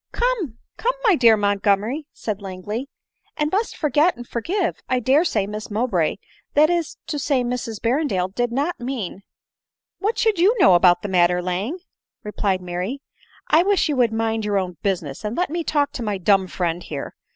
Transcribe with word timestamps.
"Come, 0.21 0.57
come, 0.77 0.95
my 1.03 1.13
dear 1.13 1.37
Montgomery," 1.37 2.07
said 2.11 2.41
Lang 2.41 2.63
ley," 2.63 2.87
you 3.39 3.49
must 3.51 3.77
forget 3.77 4.17
and 4.17 4.27
forgive; 4.27 4.79
I 4.89 4.99
dare 4.99 5.23
say 5.23 5.45
Miss 5.45 5.69
Mowbray, 5.69 6.15
that 6.55 6.71
is 6.71 6.97
to 7.05 7.19
say 7.19 7.43
Mrs 7.43 7.79
Berrendale, 7.79 8.29
did 8.33 8.51
not 8.51 8.79
mean—" 8.79 9.13
MM 9.17 9.17
■>' 9.17 9.17
""■^JPk^F 9.17 9.21
m 9.21 9.21
'T 9.21 9.21
m 9.21 9.21
■■'" 9.21 9.23
ADELINE 9.29 9.77
MOWBRAY. 9.77 9.77
243 9.77 9.93
u 10.01 10.03
What 10.03 10.17
should 10.17 10.39
you 10.39 10.55
know 10.57 10.79
ahout 10.79 11.01
the 11.03 11.07
matter, 11.07 11.41
Lang.?" 11.43 11.77
replied 12.23 12.61
Mary;" 12.63 13.01
I 13.49 13.61
wish 13.61 13.89
you 13.89 13.95
would 13.95 14.11
mind 14.13 14.43
your 14.43 14.57
own 14.57 14.77
busi 14.83 15.03
ness, 15.03 15.23
and 15.23 15.37
let 15.37 15.51
me 15.51 15.63
talk 15.63 15.91
to 15.91 16.01
my 16.03 16.17
dumb 16.17 16.47
friend 16.47 16.81
here. 16.81 17.13